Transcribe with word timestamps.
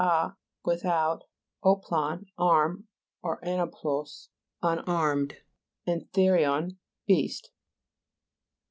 a, 0.03 0.35
with 0.65 0.83
out, 0.83 1.25
oplon, 1.63 2.25
arm, 2.35 2.87
or 3.21 3.39
anoplos, 3.41 4.29
un 4.63 4.79
armed; 4.87 5.35
and 5.85 6.11
therion, 6.11 6.75
beast. 7.05 7.51